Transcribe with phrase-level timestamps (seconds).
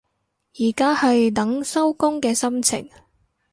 [0.55, 2.89] 而家係等收工嘅心情